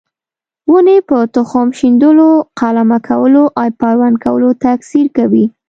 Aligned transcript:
ونې 0.71 0.97
په 1.09 1.17
تخم 1.35 1.67
شیندلو، 1.79 2.29
قلمه 2.59 2.97
کولو 3.07 3.43
او 3.59 3.67
پیوند 3.81 4.15
کولو 4.25 4.49
تکثیر 4.65 5.05
کوي. 5.17 5.45